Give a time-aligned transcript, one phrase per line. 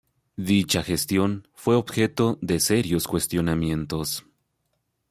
[0.35, 4.25] Dicha gestión fue objeto de serios cuestionamientos.